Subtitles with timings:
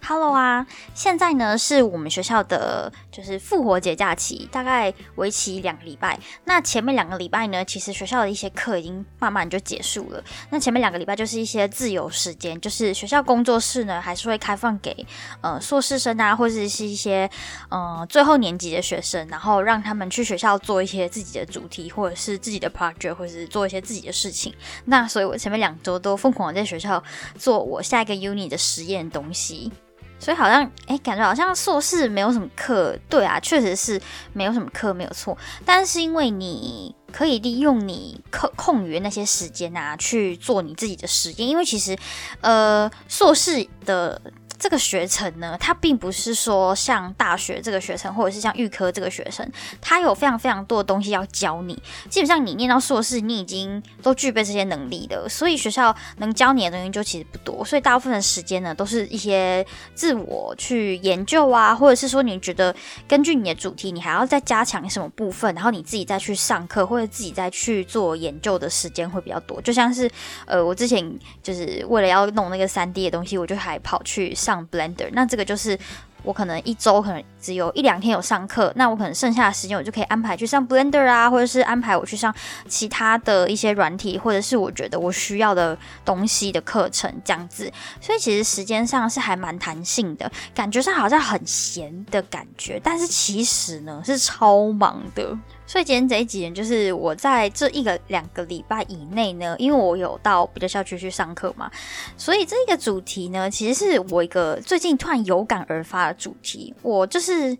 [0.00, 6.18] Hello 啊，现在呢是我们学校的就是复活节假期，大概为期两个礼拜。
[6.44, 10.24] 那前面两个礼拜呢，其实学校的一些课已经慢慢就结束了。
[10.48, 15.06] 那前面两个礼拜就是一些自由时间，就是学校工作室呢还是会开放给
[15.42, 17.28] 呃硕士生啊，或者是一些
[17.68, 24.54] 呃最后年级的学生，然后让他们去学校做一些自己的主题，或者是自己的 project，或者是做一些自己的事情。
[24.86, 27.02] 那所以我前面两周都疯狂在学校
[27.36, 29.70] 做我下一个 uni 的实验东西。
[30.18, 34.00] 所以好像哎，感觉好像硕士没有什么课，对啊，确实是
[34.32, 35.36] 没有什么课，没有错。
[35.64, 41.96] 但是因为你可以利用你课空余那些时间啊，去做你自己的实验，因为其实
[42.40, 44.20] 呃，硕士的。
[44.58, 49.48] 这个学程呢，它并不是说像大学这个学程，或者是像预科这个学程，
[49.80, 51.80] 它有非常非常多的东西要教你。
[52.10, 57.64] 基本上你念到硕士，你已经都具备这些能力的，所以学校能教你的东西就其实不多。
[57.64, 62.74] 所以大部分的时间呢，都是一些自我去研究啊，或者是说你觉得
[63.06, 69.62] 根据你的主题，你还要再加强什么部分，然后你自己再去上课或者自己再去做研究的时间会比较多。
[69.62, 70.10] 就像是
[70.46, 71.08] 呃，我之前
[71.44, 74.34] 就是为了要弄那个三 D 的东西，我就还跑去。
[74.48, 75.78] 上 Blender，那这个就是
[76.22, 82.34] 我可能一周可能只有一两天有上课，那我可能剩下的时间我就可以安排去上 Blender 啊，或者是安排我去上
[82.66, 87.70] 其他的一些软体，或者是我觉得我需要的东西的课程这样子。
[88.00, 95.36] 所以其实时间上是还蛮弹性的，感觉上好像很闲的感觉，但是其实呢是超忙的。
[95.68, 101.70] 所以今天这一集呢，就是我在这一个两个礼拜以内呢，因为我有到别的校区去上课嘛，
[102.16, 106.74] 所以这个主题呢，其实是我一个最近突然有感而发的主题。
[106.80, 107.54] 我就是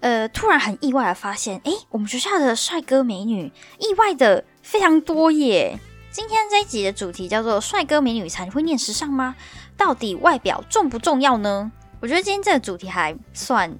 [0.00, 5.78] 呃，突然很意外的发现，诶，我们学校的帅哥美女意外的非常多耶。
[6.10, 9.36] 今天这一集的主题叫做“帅哥美女才会念时尚吗？
[9.76, 11.70] 到底外表重不重要呢？”
[12.00, 13.70] 我觉得今天这个主题还算。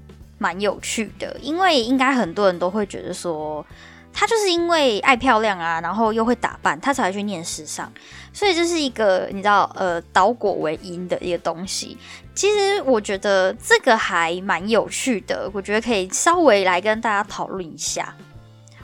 [0.40, 3.64] 蛮有趣的，因为应该很多人都会觉得说，
[4.10, 7.92] 她就是因为爱漂亮啊，然后又会打扮，她才去念时尚，
[8.32, 11.98] 所以这是一个你知道，呃，倒果为因的一个东西。
[12.34, 18.14] 其实我觉得这个还蛮有趣的，我觉得可以稍微来跟大家讨论一下。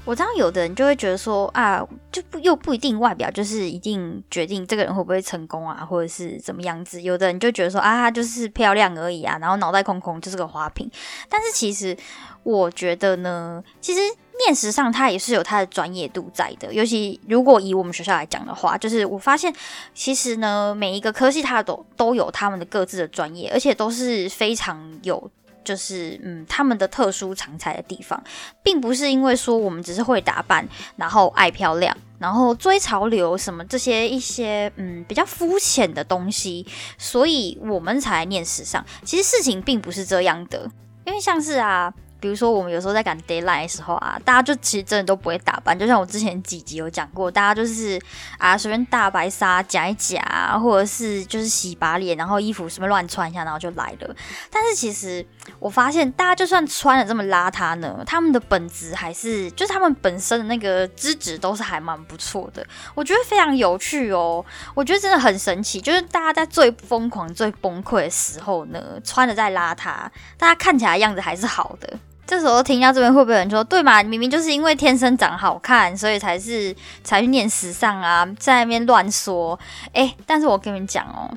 [0.06, 7.02] 我知道有的人就会觉得说啊，就不又不一定外表就是一定决定这个人会不会成功啊，或者是怎么样子。
[7.02, 10.88] 有的人就觉得说啊，他就是漂亮而已啊，然后脑袋空空就是个花瓶。
[11.28, 11.96] 但是其实
[12.44, 14.00] 我觉得呢，其实
[14.46, 16.72] 面食上他也是有他的专业度在的。
[16.72, 19.52] 尤其如果以我们学校来讲的话，就是我发现
[19.92, 25.28] 其实呢，每一个科系它都都有他们的各自的专业，而且都是非常有。
[25.66, 28.22] 就是嗯，他们的特殊常才的地方，
[28.62, 36.64] 并不是因为说我们只是会打扮，然后爱漂亮，然后追潮流什么这些一些嗯比较肤浅的东西，
[36.96, 38.86] 所以我们才念时尚。
[39.04, 40.70] 其实事情并不是这样的，
[41.04, 41.92] 因为像是啊。
[42.26, 48.02] 比如说，我们有时候在赶 d a y l i n e 的时候啊，大家就其实真的都不会打扮，就像我之前几集有讲过，大家就是
[48.36, 54.16] 啊随便大白鲨夹一夹，或者是就是洗把脸，然后衣服什么乱穿一下，然后就来了。
[54.50, 55.24] 但是其实
[55.60, 62.66] 我发现，大家就算穿的这么邋遢呢，他们的本质还是就是他们本身的那个资质都是还蛮不错的。
[62.96, 64.44] 我觉得非常有趣哦，
[64.74, 71.96] 我觉得真的很神奇，就是大家在最疯狂、最崩溃的时候呢，穿的再邋遢，大家看起来样子还是好的。
[72.26, 74.02] 这时候听到这边会不会有人说，对嘛？
[74.02, 79.56] 明明就是因为天生长好看，所以才是才去念时尚啊，在那边乱说。
[79.92, 81.30] 哎，但是我跟你们讲哦，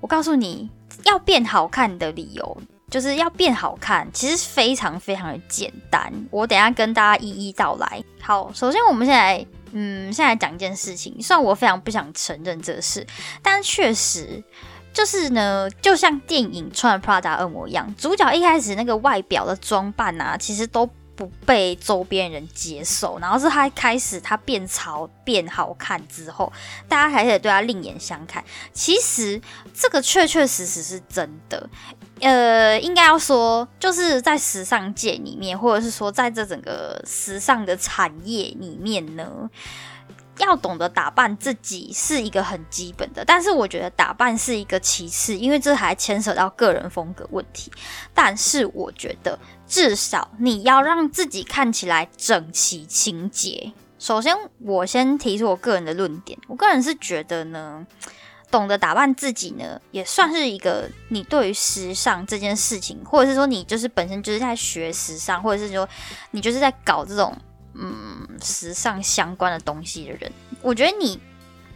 [0.00, 0.68] 我告诉你
[1.04, 2.56] 要变好看的理由，
[2.90, 6.12] 就是要变好看，其实非常非常的简单。
[6.30, 8.04] 我等下跟大家一一道来。
[8.20, 13.06] 好，首先我们现在，嗯，现在讲一件事情，虽然我非常不想承认这事，
[13.42, 14.44] 但确实。
[14.96, 23.18] 就是呢，就像电影《穿 Prada 恶魔》一样，主角一开始那个外表的装扮啊，其实都不被周边人接受。
[23.18, 26.50] 然后是他开始他变潮变好看之后，
[26.88, 28.42] 大家开始对他另眼相看。
[28.72, 29.38] 其实
[29.74, 31.68] 这个确确实实是真的。
[32.20, 39.50] 呃，应该要说，就是在时尚界里面，或者是说在这整个时尚的产业里面呢。
[40.38, 47.70] 要懂得打扮自己是一个很基本的，但是我觉得打扮是一个其次，因为这还牵扯到个人风格问题。
[48.14, 53.72] 但是我觉得至少你要让自己看起来整齐清洁。
[53.98, 57.84] 首先，我先提出我个人的论点，我个人是觉得呢，
[58.50, 65.88] 懂得打扮自己呢，也算是一个你对于时尚这件事情，或者是说你就是本身就是在学时尚，或者是说
[66.32, 67.34] 你就是在搞这种
[67.78, 70.32] 嗯时尚相关的东西的人，
[70.62, 71.20] 我觉得你。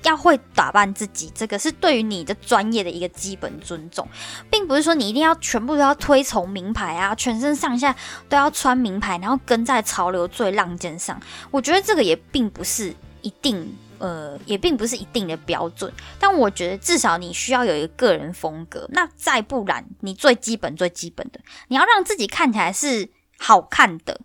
[0.03, 4.09] 要会打扮自己，这个是对于你的专业的一个基本尊重，
[4.51, 7.95] 并不是说你一定要全部都要推崇名牌啊，全身上下
[8.27, 11.21] 都要穿名牌，然后跟在潮流最浪尖上。
[11.51, 15.93] 我觉得这个也并不是一定，呃，也并不是一定的标准。
[16.19, 18.89] 但我觉得至少你需要有一个个人风格。
[18.93, 21.39] 那再不然，你最基本最基本的，
[21.69, 24.23] 你要让自己看起来是好看的。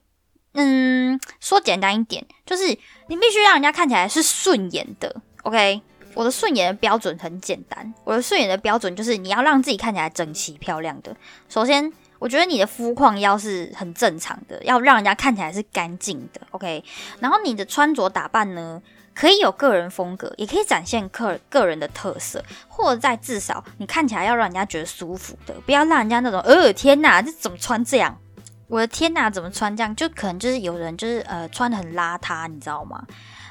[0.56, 2.66] 嗯，说简单一点，就是
[3.08, 5.22] 你必须让人家看起来是顺眼的。
[5.44, 5.82] OK，
[6.14, 11.16] 我的顺眼的标准很简单，我的顺眼的标准就是你要让自己看起来整齐漂亮的。
[11.50, 16.42] 首先，我觉得你的肤况要是很正常的，要让人家看起来是干净的。
[16.52, 16.84] OK，
[17.20, 18.82] 然后你的穿着打扮呢，
[19.14, 28.18] 可以有个人风格，也可以展现个个人的特色，或者在至少你看起来要让人家觉得舒服的，不要让人家那种呃天哪，这怎么穿这样？
[28.68, 29.96] 我的天哪，怎么穿这样？
[29.96, 33.06] 就可能就是有人就是呃穿的很邋遢，你知道吗？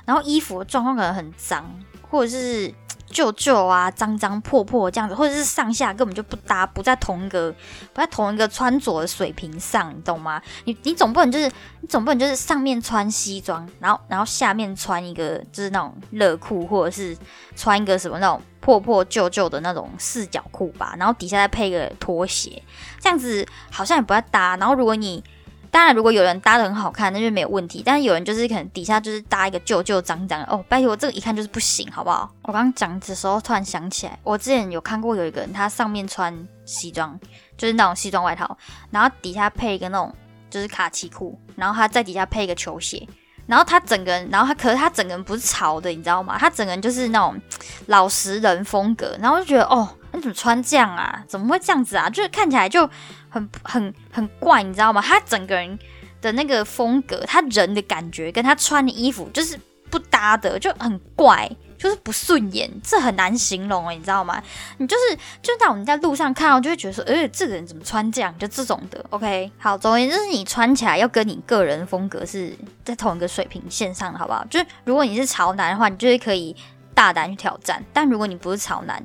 [0.04, 1.64] 然后衣服状况可能很脏，
[2.10, 2.72] 或者是
[3.06, 7.50] 旧旧啊、脏脏破破这样子，或者是上下根本就不搭，不在同一个
[7.92, 10.42] 不在同一个穿着的水平上，你懂吗？
[10.64, 11.50] 你你总不能就是
[11.80, 17.16] 你总不能就是上面穿西装，然后然后下面穿一个就是那种热裤，或者是
[17.56, 22.62] 穿一个什么那种破破旧旧的那种四角裤吧，然后底下再配个拖鞋，
[22.98, 24.56] 这样子好像也不太搭。
[24.56, 25.22] 然后如果你
[25.70, 27.82] 当然，如果有人搭的很好看，那就没有问题。
[27.84, 32.32] 但是有人就是可能底下就是搭一个旧旧脏脏哦，拜托我，这个一看就是不行，好不好？
[32.44, 36.34] 我刚刚讲的时候突然想起来，我之前有看过有一个人，他上面穿
[36.64, 37.20] 西装，
[37.58, 38.56] 就是那种西装外套，
[38.90, 40.10] 然后底下配一个那种
[40.48, 43.06] 就是卡其裤，然后他在底下配一个球鞋，
[43.46, 46.36] 然后他整个人，然后他可是他整个人不是潮的，你知道吗？
[46.38, 47.40] 他整个人就是那种
[47.86, 51.22] 老实人风格，然后就觉得哦，你怎么穿这样啊？
[51.26, 52.08] 怎么会这样子啊？
[52.08, 52.88] 就是看起来就。
[53.34, 55.02] 很很很怪，你知道吗？
[55.02, 55.76] 他整个人
[56.22, 59.58] 的那个风格，他人的感觉跟他穿的衣服就是
[59.90, 64.42] 不搭的，就很怪，就是不顺眼，这很难形容哎，你知道吗？
[64.78, 68.36] 你就是就在我们在路上看到，就会觉得说，哎，这个人怎么穿这样？
[68.38, 69.04] 就这种的。
[69.10, 74.44] OK，好，总而言之，你穿起来要跟你个人风格是在同一个水平线上的，好不好？
[74.50, 76.54] 就是如果你是潮男的话，你就是可以
[76.94, 79.02] 大胆去挑战；但如果你不是潮男，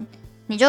[0.47, 0.67] 你就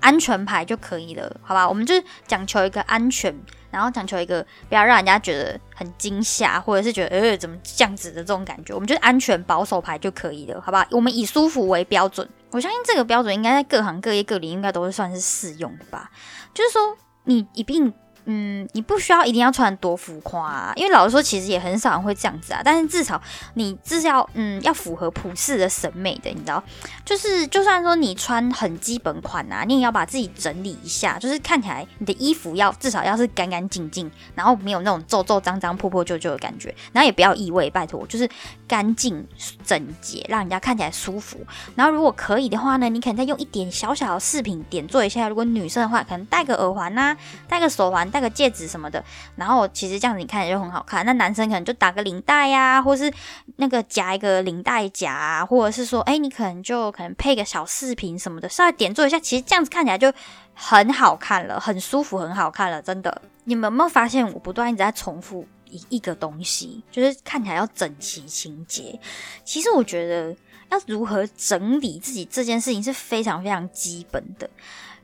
[0.00, 1.68] 安全牌就可以了，好吧？
[1.68, 1.94] 我们就
[2.26, 3.32] 讲求一个安全，
[3.70, 10.86] 然后讲求一个不要让人家觉得很惊吓，或者是觉得呃怎么这样子的这种感觉，我们就是安全保守牌就可以了，好吧？
[10.90, 16.10] 我们以舒服为标准，我相信这个标准应该在各行各业各里应该都是算是适用的吧？
[16.52, 17.92] 就是说你一定。
[18.32, 22.60] 嗯，你不需要一定要穿多浮夸，啊，因为老实说，其实也很少人会这样子啊。
[22.64, 23.20] 但是至少
[23.54, 26.62] 你至少嗯要符合普世的审美的，你知道，
[27.04, 38.28] 就是就算说你穿很基本款啊，你也要把自己整理一下，就是看起来你的衣服要至少要是干干净净，然后没有那种皱皱脏脏、破破旧旧的感觉，然后也不要异味，拜托，就是
[38.68, 39.26] 干净
[39.64, 41.44] 整洁，让人家看起来舒服。
[41.74, 45.28] 然后如果可以的话呢，你可能再用一点小小的饰品点缀一下。
[45.28, 47.16] 如果女生的话，可能戴个耳环呐，
[47.48, 48.10] 戴个手环。
[48.10, 49.02] 戴个戒指什么的，
[49.36, 51.04] 然后其实这样子你看起来就很好看。
[51.06, 53.12] 那男生可能就打个领带呀，或是
[53.56, 60.12] 那个夹一个领带夹，或者是说，哎，你可能就可能配个小饰品什么的，稍微点缀一下，其实这样子看起来就
[60.54, 63.22] 很好看了，很舒服，很好看了，真的。
[63.44, 68.98] 你们有没有发现，我不断一直在重复一一个东西，就是看起来要整齐清洁。
[69.44, 70.36] 其实我觉得
[70.70, 74.48] 要如何整理自己这件事情是非常非常基本的。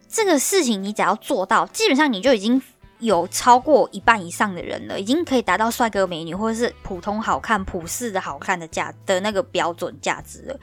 [0.08, 2.62] 这个事情你只要做到，基本上你就已经。
[2.98, 10.60] 有超过一半以上的人了，已经可以达到帅哥美女或者是普通好看、普世的好看的价的那个标准价值了。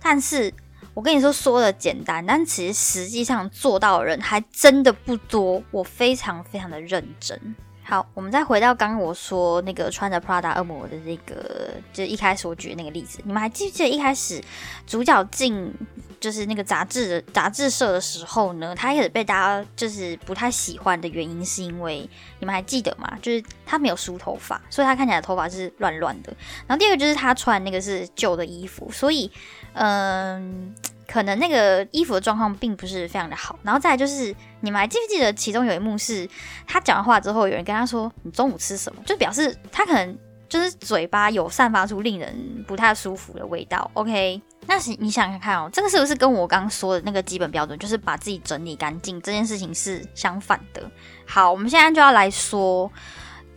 [0.00, 0.52] 但是
[0.94, 5.62] 我跟你说，说的简单，但其实实际上做到的人还真的不多。
[5.70, 7.54] 我非常非常的认真。
[7.84, 14.42] 好，我们再回到刚刚我说那个穿着 Prada 恶魔的那个，就一开始我举的那个例子，你们还记不记得一开始
[14.86, 15.72] 主角进？
[16.20, 22.08] 就是那个杂志的杂志社的时候呢，他一开始被大家就是不太喜欢的原因，是因为
[22.38, 23.18] 你们还记得吗？
[23.20, 26.32] 就是他没有梳头发，所以他看起来头发是乱乱的。
[26.68, 29.28] 然后第二个就是他穿那个是旧的衣服，所以
[29.72, 30.72] 嗯，
[31.12, 33.58] 可能那个衣服的状况并不是非常的好。
[33.62, 36.26] 然后再来就是你们还记不记得其中有一幕是
[36.66, 39.02] 他讲完话之后，有人跟他说你中午吃什么？
[39.04, 43.90] 就表示他可能就是嘴巴有散发出令人不太舒服的味道。
[43.92, 44.40] OK。
[44.64, 50.88] 那是你想想看哦，这个是不是跟我刚刚说的那个基本标准，就是把自己整理干净这件事情是相反的？
[51.26, 52.88] 好，我们现在就要来说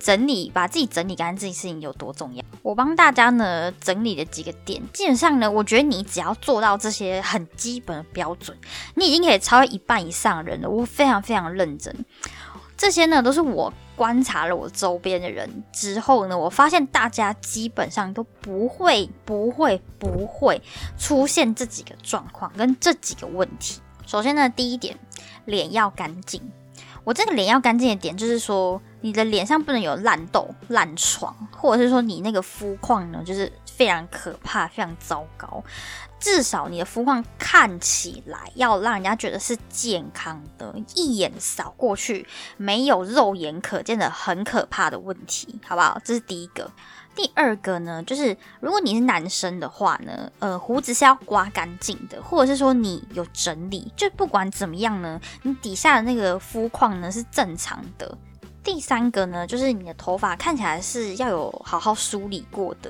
[0.05, 2.45] 整理，把自己整理干净这件事情有多重要。
[2.61, 8.55] 我帮大家呢整理了几个点，基本上呢，我觉得你只要做到这些很基本的标准，
[8.93, 10.69] 你已经可以超越一半以上的人了。
[10.69, 12.05] 我非常非常认真，
[12.77, 20.61] 这些呢都是我观察了我周边的人之后呢，我发现大家基本上都不会、不会、不会
[20.99, 23.81] 出现这几个状况跟这几个问题。
[24.05, 24.95] 首先呢，第一点，
[25.45, 26.39] 脸要干净。
[27.05, 35.63] 我这个脸要干净的点，就是说你的脸上不能有烂痘、烂疮，或者是说你那个肤况呢，就是非常可怕、非常糟糕。
[36.19, 42.25] 至少你的肤况看起来要让人家觉得是健康的，一眼扫过去
[42.57, 46.01] 没有肉眼可见的很可怕的问题，好不好？
[46.03, 46.71] 这是第一个。
[47.15, 58.17] 第二个呢，就是如果你是男生的话呢，呃，胡子是要刮干净的，或者是说你有整理，就不管怎么样呢，你底下的那个肤况呢是正常的。
[58.65, 62.89] 第三个呢，就是你的头发看起来是要有好好梳理过的，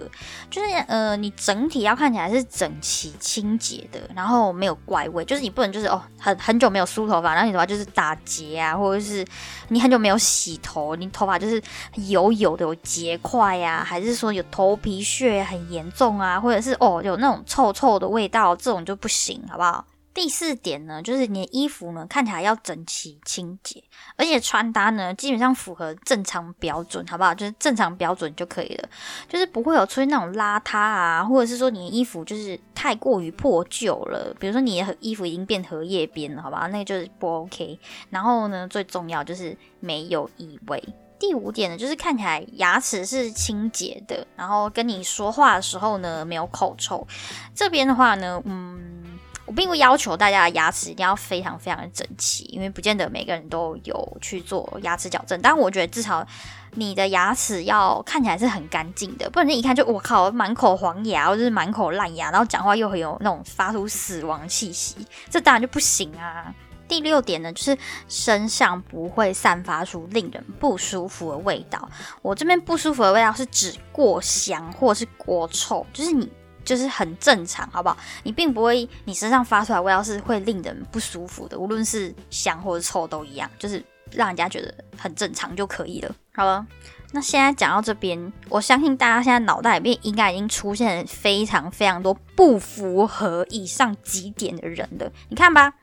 [0.50, 9.26] 就是呃，你整体要看起来是整齐清洁的，然后没有怪味，就是你不能就是哦，很很久没有梳头发，然后你头发就是打结啊，或者是
[9.68, 11.62] 你很久没有洗头，你头发就是
[12.08, 19.86] 油油的有结块呀，还是说有头皮屑很严重啊，或者是哦有那种臭臭的味道，这种就不行，好不好？
[20.16, 23.84] 第四点呢，就是你的衣服呢看起来要整齐清洁，
[24.16, 27.36] 而且穿搭呢基本上符合正常标准，好不好？
[27.36, 28.90] 就是正常标准就可以了，
[29.28, 36.66] 就是不会有出现那种邋遢啊，或者是说你的衣服就是太过于破旧了，比如说你的衣服已经变荷叶边了，好吧？
[36.68, 37.78] 那个就是不 OK。
[38.10, 40.82] 然后呢，最重要就是没有异味。
[41.20, 47.06] 第五点呢，就是看起来牙齿是清洁的，然后跟你说话的时候呢没有口臭。
[47.54, 49.04] 这边的话呢，嗯。
[49.46, 55.40] 我并不要求大家的牙齿一定要非常非常的整齐，因为不见得每个人都有去做牙齿矫正。
[55.42, 56.26] 但我觉得至少
[56.72, 64.96] 你的牙齿要看起来是很干净的，不然你一看就我靠，满口黄牙或者是满口烂牙，然后讲话又很有那种发出死亡气息，
[65.30, 66.52] 这当然就不行啊。
[66.88, 71.88] 第六点呢，就是身上不会散发出令人不舒服的味道。
[72.22, 76.28] 我这边不舒服的味道是指过香或者是过臭，就是你。
[76.66, 77.96] 就是很正常，好不好？
[78.24, 83.82] 你并不会，你身上发出来味道是会令人不舒服的，无论是香或者臭都一样，就是
[84.12, 86.14] 让人家觉得很正常就可以了。
[86.34, 86.66] 好了，
[87.12, 95.74] 那现在讲到这边，我相信大家现在脑袋里面应该已经出现非常非常多不符合以上几点的人了，你看吧。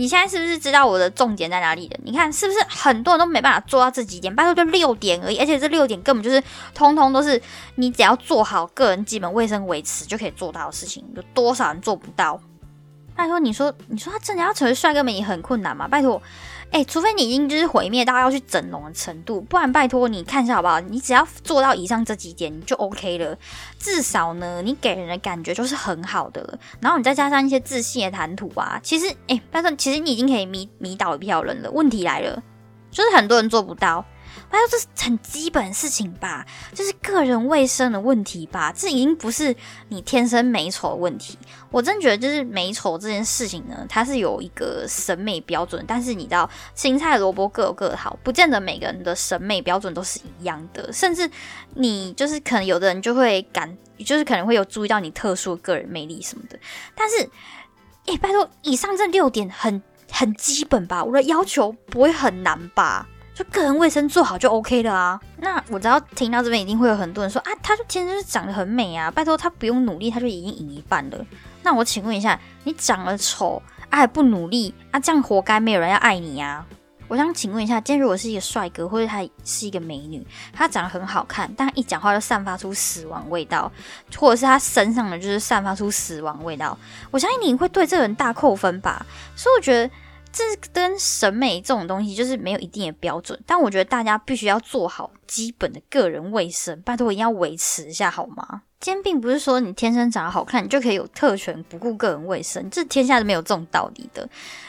[0.00, 2.00] 你现在是不是知道我的重点在哪里了？
[2.02, 4.34] 你看是不是很多人都没办法做到这几点？
[4.34, 6.42] 拜托，就六点而已，而且这六点根本就是
[6.72, 7.38] 通通都是
[7.74, 12.40] 你只要做好个人基本卫生维持就可以做到的事情，有多少人做不到？
[13.14, 15.86] 拜托，你说你说他真的要成为帅哥美女很困难吗？
[15.86, 16.22] 拜托。
[16.70, 20.78] 哎，除非你已经就是毁灭到要去整容的程度，不然拜托你看一下好不好？
[20.80, 23.36] 你只要做到以上这几点，你就 OK 了。
[23.78, 26.58] 至少呢，你给人的感觉就是很好的。
[26.80, 31.70] 然后你再加上一些自信的谈吐啊，其实哎，但是，其实你已经可以迷迷倒一票人了。
[31.72, 32.40] 问题来了，
[32.90, 34.04] 就是很多人做不到。
[34.50, 36.44] 哎呦，这是很基本事情吧？
[36.74, 38.72] 就是个人卫生的问题吧？
[38.72, 39.54] 这已经不是
[39.88, 41.38] 你天生美丑的问题。
[41.70, 45.84] 我真觉得，就是美丑这件事情呢，它是有一个审美标准。
[45.86, 50.92] 但是你知道，青菜萝卜各有各的好，不见得每个人的审美标准都是一样的。
[50.92, 51.30] 甚至
[51.74, 56.58] 你就是可能有的人就会感，就是可能会有注意到你特殊个人魅力什么的。
[56.96, 57.30] 但是，
[58.06, 61.04] 哎，拜托，以上这六点很很基本吧？
[61.04, 63.06] 我的要求不会很难吧？
[63.34, 65.18] 就个人卫生做好就 OK 了啊！
[65.38, 69.10] 那我只要听到这边，一定会有很多人说啊，他就天生是长得很美啊！
[69.10, 71.24] 拜托，他不用努力，他就已经赢一半了。
[71.62, 76.66] 那我请问一下，你长得丑啊还不努力啊，这样活该没有人要爱你啊！
[77.08, 83.72] 我想请问一下，今天如果是一个帅哥，或者他是一个美女，他长得很好看，但一讲话就散发出死亡味道，
[84.16, 86.76] 或者是他身上的就是散发出死亡味道，
[87.10, 89.06] 我相信你会对这个人大扣分吧？
[89.34, 89.90] 所以我觉得。
[90.32, 98.62] 这跟审美这种东西就是没有一定的标准，但我觉得大家必须要做好基本的个人卫生，拜托一定要维持一下好吗？
[98.78, 104.26] 今天并不是说你天生长得好看，你就可以有特权不顾个人卫生，这天下是没有这种道理的，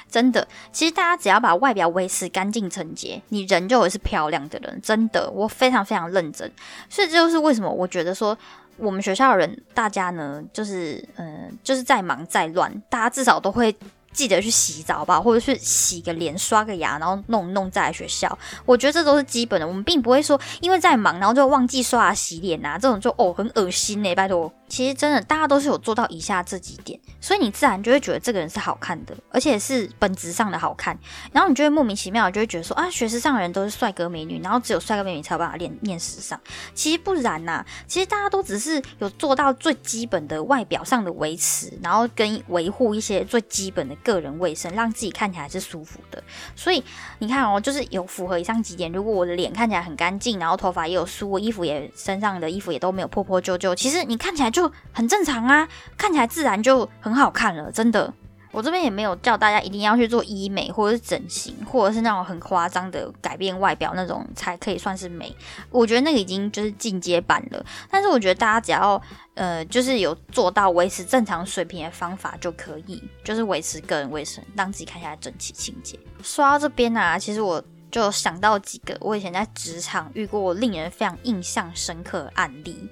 [0.09, 0.45] 真的。
[0.73, 6.51] 其实大家只要把外表维持干净整洁，你人就会是漂亮的人，真的，我非常非常认真。
[6.89, 8.37] 所以这就是为什么我觉得说
[8.77, 13.73] 我们学校的人，大家呢，就是嗯，就是再忙再乱，大家至少都会。
[14.11, 18.37] 记得去洗澡吧，或者是洗个脸、刷个牙，然后弄弄再来学校。
[18.65, 19.67] 我觉得这都是基本的。
[19.67, 24.13] 我们并不会说因为在忙，然后就忘记刷牙、洗脸啊，这种就哦很恶心呢。
[24.13, 30.97] 拜托，其实真的大家都是有做到以下这几点，所以你自然就会觉得这个人是好看的，而且是本质上的好看。
[31.31, 36.37] 然后你就会莫名其妙就会觉得说啊，学时尚的人都是帅哥美女，然后只有帅哥美女才有办法练练时尚。
[36.73, 43.95] 其实不然呐，其实大家都只是有做到最基本的外表上的维持，然后跟维护一些最基本的。
[44.03, 46.24] 个人卫生，让自己看起来是舒服的。
[46.55, 46.84] 所以
[47.20, 48.91] 你看哦，就是有符合以上几点。
[48.91, 55.67] 如果我的脸看起来很干净，然后头发也有梳，衣服也身上的衣服也都没有破破旧旧，其实你看起来就很正常啊，
[55.98, 58.13] 看起来自然就很好看了，真的。
[58.51, 65.36] 我这边也没有叫大家一定要去做医美，或者是整形，或者是那种很夸张的改变外表那种才可以算是美。
[65.70, 67.65] 我觉得那个已经就是进阶版了。
[67.89, 69.01] 但是我觉得大家只要
[69.36, 75.98] 呃，就是有做到维持正常水平的方法就可以，就是维持个人卫生，让自己看起来整齐清洁。
[76.22, 82.89] 说到这边啊，其实我就想到几个我以前在职场遇过令人非常印象深刻的案例。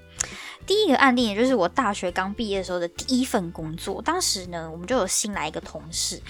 [0.69, 3.99] 第一个案例，也就是我大学刚毕业的时候的第一份工作。
[4.03, 6.21] 当时呢，我们就有新来一个同事，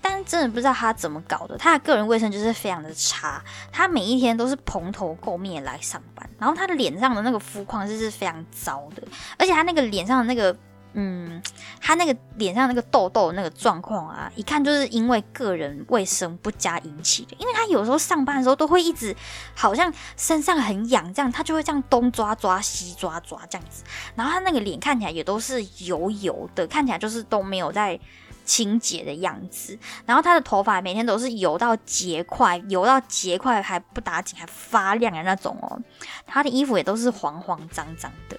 [0.00, 3.42] 但真的不知道他怎么搞的，他的个人卫生就是非常的差。
[3.72, 9.02] 他每一天都是蓬头垢面来上班，然后他的脸上的那个肤况就是非常糟的，
[9.36, 10.56] 而且他那个脸上的那个。
[10.94, 11.42] 嗯，
[11.80, 17.36] 他那个脸上那个痘痘那个状况啊，一看就是因为个人卫生不佳引起的。
[17.38, 19.14] 因为他有时候上班的时候都会一直
[19.54, 23.84] 好像身上很痒，这样他就会这样东抓抓西抓抓这样子。
[24.16, 27.98] 然后他那个脸看起来也都是油油的，看起来就是都没有在
[28.44, 29.78] 清洁的样子。
[30.06, 35.78] 然后他的头发每天都是油到结块，油到结块还不打紧，还发亮的那种哦。
[36.26, 38.38] 他的衣服也都是黄黄脏脏的。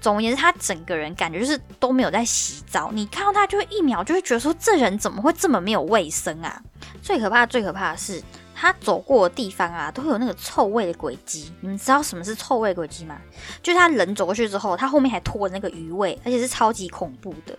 [0.00, 2.90] 总而言之，他整个人感觉就是都没有在洗澡。
[2.92, 6.62] 你看到他，就会一秒就会觉得说，这人怎么会这么没有卫生啊？
[7.02, 8.22] 最可怕、最可怕的是，
[8.54, 11.52] 他走过的地方啊，都会有那个臭味的轨迹。
[11.60, 13.18] 你们知道什么是臭味轨迹吗？
[13.62, 17.58] 就是他人走过去之后，他后面还拖着那个余味，而且是超级恐怖的。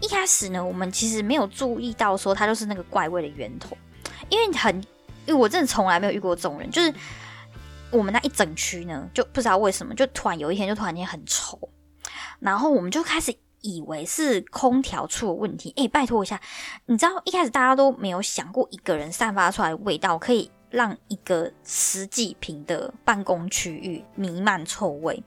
[0.00, 3.76] 一开始呢，我们其实没有注意到说他就是那个怪味的源头，
[4.28, 4.76] 因为很，
[5.24, 6.92] 因为我真的从来没有遇过这种人，就是。
[7.92, 11.56] 我们那一整区呢，就不知道为什么，就突然有一天就突然间很臭，
[12.40, 15.72] 然后我们就开始以为是空调出了问题。
[15.76, 16.40] 哎，拜托一下，
[16.86, 20.50] 你知道一开始大家都没有想过一个人散发出来的味道可以。
[20.70, 25.22] 让一个十几平的办公区域弥漫臭味，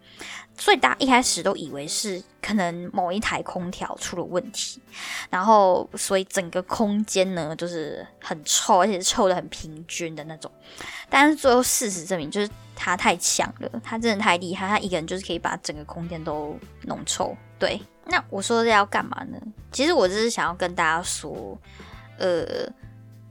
[0.57, 4.81] 所以大家一开始都以为是可能某一台空调出了问题，
[5.29, 10.51] 然后所以整个空间呢就是很臭，而且臭的很平均的那种。
[11.09, 17.35] 但是最后事实证明，就是他太强了，他真的太厉害，他一个人就是可以把整个空间都弄臭。
[17.57, 19.39] 对，那我说这要干嘛呢？
[19.71, 21.57] 其实我就是想要跟大家说，
[22.17, 22.43] 呃，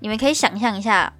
[0.01, 1.12] 你们可以想象一下。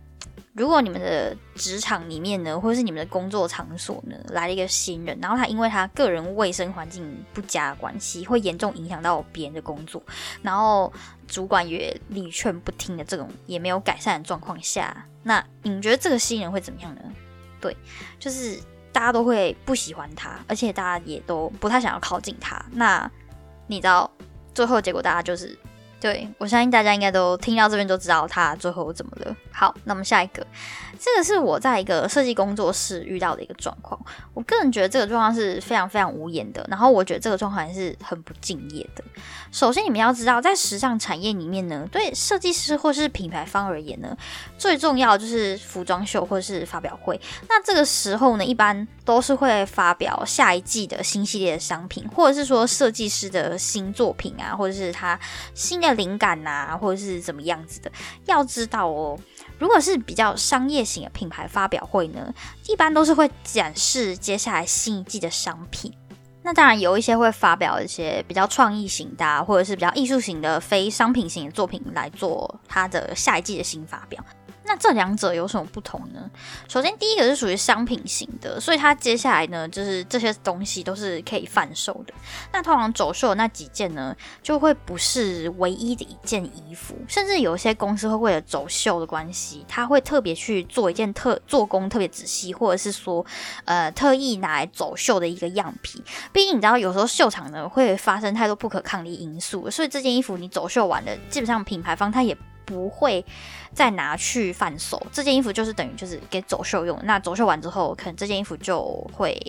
[0.59, 10.03] 如果你们的职场里面呢，或者是你们的工作场所呢，来了一个新人，然后他因为他个人卫生环境不佳的关系，会严重影响到别人的工作，
[10.43, 10.93] 然后
[11.29, 17.01] 主管也屡劝不听的这种也没有改善的状况下，那你们觉得这个新人会怎么样呢？
[17.61, 17.77] 对，
[18.19, 18.59] 就是
[18.93, 22.61] 大家都会不喜欢他，而且大家也都不太想要靠近他。
[22.73, 23.09] 那
[23.69, 24.11] 你知道
[24.53, 25.57] 最后结果，大家就是。
[26.01, 29.37] 对，我相信大家应该都听到这边都知道他最后怎么了。
[29.59, 30.47] 好，那么下一个，
[31.01, 34.01] 这个是我在一个设计工作室遇到的一个状况。
[34.33, 39.03] 我个人觉得这个状况是非常非常无言的，然后我觉得这个状况还是很不敬业的。
[39.51, 44.17] 首先，你们要知道，在时尚产业里面呢，对设计师或是品牌方而言呢，
[44.57, 47.21] 最重要就是服装秀或是发表会。
[47.49, 55.19] 那这个时候呢，一般都是会发表下一季的新系列的商品，或者是说设计师的新作品啊，或者是他
[55.53, 55.89] 新的。
[55.99, 57.91] 灵感呐，或者是怎么样子的，
[58.27, 59.19] 要知道哦。
[59.59, 62.33] 如果是比较商业型的品牌发表会呢，
[62.67, 65.93] 一般都是会展示接下来新一季的商品。
[66.43, 74.25] 那当然有一些会发表一些比较创意型的，或者是比较艺术型的非商品型的作品来做它的下一季的新发表。
[74.69, 76.31] 那这两者有什么不同呢？
[76.69, 82.13] 首先，第一个是属于商品型的，所以它接下来呢，就是这些东西都是可以贩售的。
[82.53, 93.25] 那通常走秀那几件呢，就会不是唯一的一件衣服，甚至有些公司会为了走秀的关系，他会特别去做一件特做工特别仔细，或者是说，
[93.65, 96.05] 呃，特意拿来走秀的一个样品。
[96.31, 102.37] 毕竟你知道，有时候秀场呢会发生太多不可抗力因素，所以这件衣服你走秀完了，基本上品牌方他也。
[102.69, 103.25] 不会
[103.73, 105.01] 再拿去贩售。
[105.13, 106.99] 这件衣服就是等于就是给走秀用。
[107.05, 109.41] 那走秀完之后，可能这件衣服就会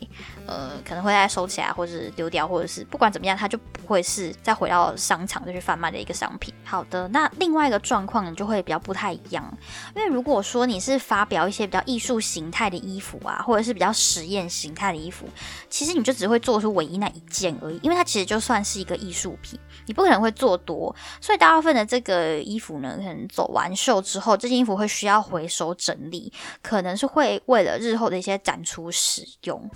[0.45, 6.53] 呃可能会再收起来，或者是丢掉，或者是不管怎么样，它就不会是再回到商场再去贩卖的一个商品。
[6.63, 9.57] 好的，那另外一个状况就会比较不太一样，
[9.95, 15.25] 因为如果说你是发表一些比较艺术形态的衣服啊，或者是比较实验形态的衣服，
[15.69, 29.69] 其实你就只会做出唯一那一件而已，因为它其实就算是一个艺术品，你不可能会做多，所以大部分的这个衣服呢，可能走完秀之后，这件衣服会需要回收整理，可能是会为了日后的一些展出使用。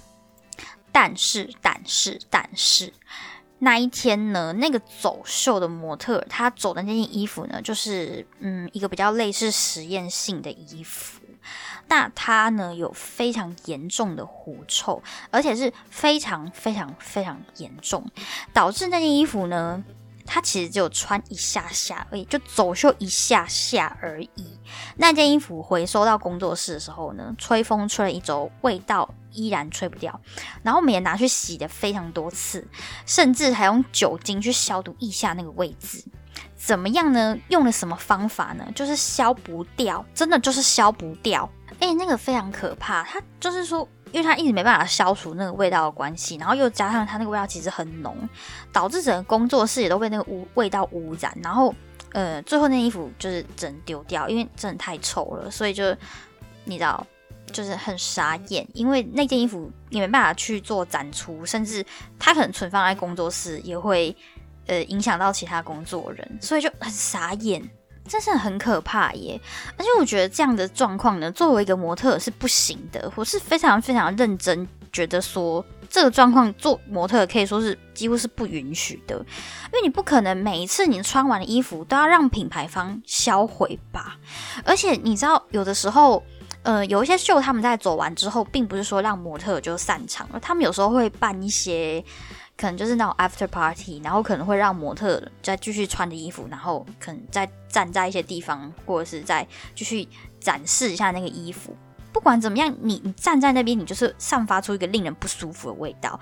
[0.92, 2.94] 但是，但是，但是。
[3.60, 11.22] 那一天呢，那个走秀的模特，他走的那件衣服呢，就是嗯，一个比较类似实验性的衣服。
[11.88, 15.02] 那他呢，有非常严重的狐臭，
[15.32, 18.06] 而且是非常非常非常严重，
[18.52, 19.82] 导致那件衣服呢，
[20.26, 24.60] 他其实只有穿一下下而已，就走秀一下下而已。
[24.98, 29.14] 那件衣服回收到工作室的时候呢，吹风吹了一周，味道。
[29.36, 30.22] 依然吹不掉，
[30.62, 32.68] 然后我们也拿去洗的非常多次，
[33.04, 36.06] 甚至还用酒精去消毒腋下那个位置。
[36.56, 37.36] 怎么样呢？
[37.48, 38.64] 用了什么方法呢？
[38.76, 41.50] 就是消不掉，真的就是消不掉。
[41.80, 43.02] 哎，那个非常可怕。
[43.06, 48.16] 它就是说，因为它一直没办法消除那个味道的关系，然后又加上它那个味道其实很浓，
[48.72, 51.38] 导致整个工作室也都被那个污味道污染。
[51.44, 51.76] 然后，
[52.14, 55.84] 呃，最后那衣服就是整丢掉，因为真的太臭了，所以就
[56.64, 57.06] 你知道。
[57.52, 61.86] 就是很傻眼，因为那件衣服你没办法去做展出，甚至
[62.18, 64.16] 它可能存放在工作室也会
[64.66, 67.62] 呃影响到其他工作人，所以就很傻眼，
[68.08, 69.40] 真是很可怕耶！
[69.78, 84.18] 而且我觉得这样的状况呢，作为一个模特是不行的，我是非常非常认真，觉得说这个状况做模特可以说是几乎是不允许的，因为你不可能每一次你穿完的衣服都要让品牌方销毁吧，
[84.64, 86.24] 而且你知道有的时候。
[86.66, 92.02] 呃，有一些秀他们在走完之后，并不是说让模特就散场了，他们有时候会办一些，
[92.56, 100.08] 可能就是那种 after party，然后可能会让模特再继续穿着衣服，然后可能再站在一些地方，或者是再继续
[100.40, 101.76] 展示一下那个衣服。
[102.12, 106.20] 不管怎么样，你你站在那边，你就是散发出一个令人不舒服的味道。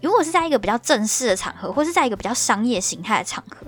[0.00, 3.64] 如果是在一个比较正式的场合，或是在一个比较商业形态的场合，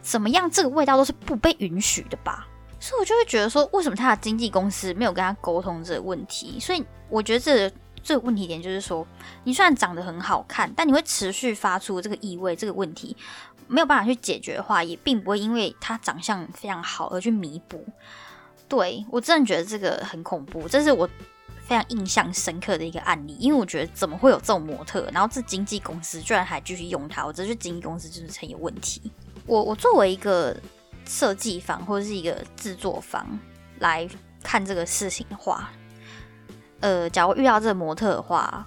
[0.00, 2.46] 怎么样，这个味道都是不被允许的吧？
[2.80, 6.58] 所以，我就会觉得说，为什么他的经纪公司没有跟他沟通这个问题？
[6.58, 7.70] 所以，我觉得这
[8.04, 9.04] 这个问题点就是说，
[9.42, 13.16] 你虽然长得很好看，但你会持续发出这个异味，这个问题
[13.66, 17.84] 没有办法去解决的话，也并不会因为他长相非常好而去弥补。
[18.68, 21.08] 对我真的觉得这个很恐怖，这是我
[21.66, 23.34] 非常印象深刻的一个案例。
[23.40, 27.26] 因为我觉得怎么会有这种模特，然后这经纪公司居然还继续用他？
[27.26, 29.10] 我觉得经纪公司就是很有问题。
[29.46, 30.56] 我我作为一个。
[31.06, 33.38] 设计方或者是一个制作方
[33.78, 34.08] 来
[34.42, 35.70] 看这个事情的话，
[36.84, 38.62] 呃，假如遇到这个模特的话，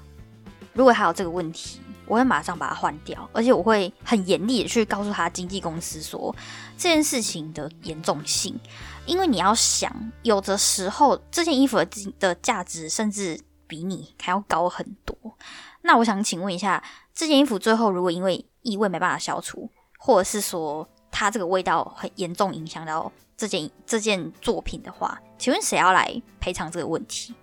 [0.73, 6.36] 如果还有这个问题，我会马上把它换掉，而且我会很严厉的去告诉他经纪公司说
[6.75, 8.60] 这件事情的严重性，
[9.06, 11.86] 因为你要想，有的时候这件衣服的
[12.17, 15.15] 的价值甚至比你还要高很多。
[15.84, 27.36] 那我想请问一下，这件衣服最后如果因为异味没办法消除，或者是说，它这个味道很严重，影响到这件这件作品的话，请问谁要来赔偿这个问题？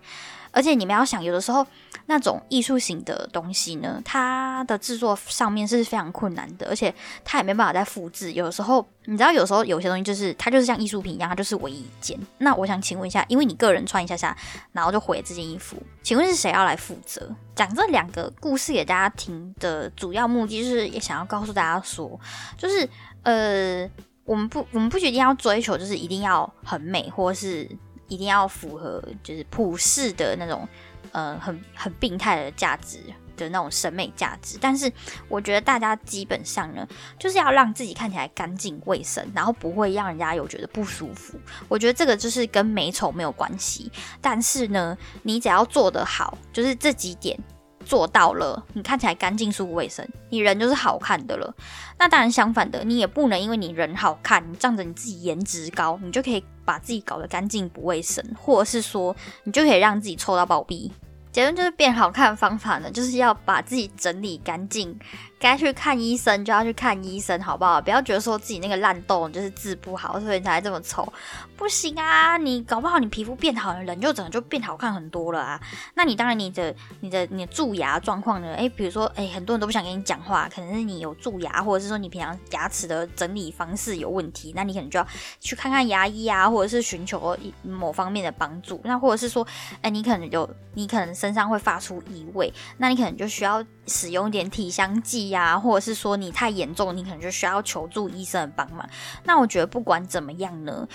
[0.55, 1.67] 而且你们要想，有的时候
[2.05, 6.93] 那种艺术型的东西呢，它的制作上面是非常困难的，而且
[7.25, 8.31] 它也没办法再复制。
[8.31, 12.17] 有的时候，你知道，有时候有些东西就是它就是像艺术品一样，它就是唯一一件。
[12.37, 14.35] 那我想请问一下，因为你个人穿一下下，
[14.71, 17.29] 然后就毁了这件衣服，请问是谁要来负责？
[17.53, 22.19] 讲这两个故事给大家听的主要目的，就是也想要告诉大家说，
[22.57, 22.89] 就是。
[23.25, 23.89] 呃，
[24.23, 27.67] 我们不，我们不一定要追求，就是一定要很美，或是
[28.07, 30.67] 一定要符合，就是普世的那种，
[31.11, 32.99] 呃，很很病态的价值
[33.35, 34.57] 的那种审美价值。
[34.61, 34.91] 但是，
[35.27, 36.87] 我觉得大家基本上呢，
[37.19, 41.39] 就是要让自己看起来干净卫生，然后不会让人家有觉得不舒服。
[41.67, 43.91] 我觉得这个就是跟美丑没有关系。
[44.21, 47.37] 但是呢，你只要做得好，就是这几点。
[47.85, 51.53] 做到了，你看起来干净、舒服、卫生，你人就是好看的了。
[51.97, 60.91] 那当然相反的，你也不能因为你人好看，你仗着你自己颜值高，你就可以把自己搞得干净不卫生，或者是说你就可以让自己臭到暴毙。
[61.31, 64.97] 结论就是变好看的方法呢，就是要把自己整理干净、
[65.45, 67.79] 该去看医生就要去看医生，好不好？
[67.79, 71.07] 不要觉得说自己那个烂痘就是治不好，所以才这么丑，
[71.55, 72.35] 不行啊！
[72.37, 75.61] 你搞不好你皮肤变好了，人就整个就变好看很多了啊。
[75.93, 78.55] 那你当然你的你的你的蛀牙状况呢？
[78.55, 85.07] 诶，比如说诶，很多人都不想跟你讲话，可能是你有蛀牙，或者是说你平常牙齿的整理方式有问题，那你可能就要
[85.39, 88.81] 去看看牙医啊，或者是寻求某方面的帮助。
[88.83, 89.45] 那或者是说，
[89.83, 98.87] 诶，你可能有你可能身上会发出异味，那你可能就需要使用一点体香剂呀，或者是说你太严重，你可能就需要求助医生的帮忙。
[99.23, 100.87] 那我觉得不管怎么样呢，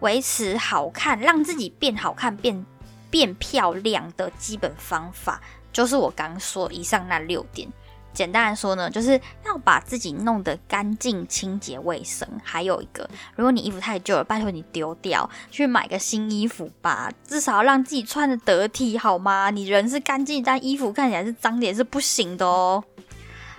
[0.00, 2.66] 维持好看，让自己变好看、变
[3.10, 5.40] 变漂亮的基本方法，
[5.72, 7.68] 就是我刚说以上那六点。
[8.12, 12.28] 简单来说呢，就是要把自己弄得干净、清洁、卫生。
[12.42, 17.10] 还有一个，如果你衣服太旧了，拜托你丢掉，去买个新衣服吧。
[17.26, 19.50] 至少要让自己穿的得体，好吗？
[19.50, 22.82] 你人是干净，但衣服看起来是脏点是不行的哦。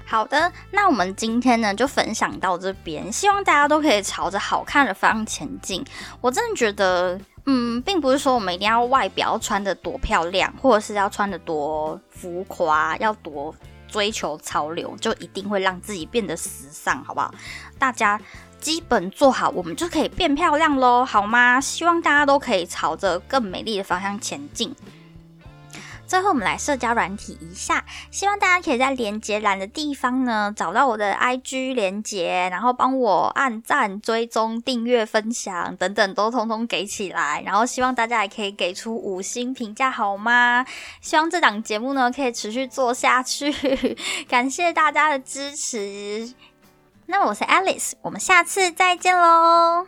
[0.05, 5.83] 好的，那我们今天呢就分享到这边，希望大家都可以朝着好看的方向前进。
[6.19, 13.55] 我真的觉得，嗯，并不是说我们一定要外表穿的多漂亮，或者是要穿的多浮夸，要多。
[13.93, 17.31] 追求潮流就一定会让自己变得时尚，好不好？
[17.77, 18.19] 大家
[18.59, 21.61] 基本做好，我们就可以变漂亮喽，好吗？
[21.61, 24.75] 希望大家都可以朝着更美丽的方向前进。
[26.13, 37.41] 最后，我们来社交软体一下，希望大家可以在连接栏的地方呢找到我的 IG 连接，然后帮我按赞、追踪、订阅、分享等等都通通给起来。
[37.43, 40.63] 然后，希望大家也可以给出五星评价，好吗？
[41.01, 43.51] 希望这档节目呢可以持续做下去，
[44.29, 46.31] 感谢大家的支持。
[47.07, 49.87] 那我是 Alice，我们下次再见喽。